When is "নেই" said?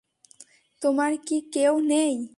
1.87-2.13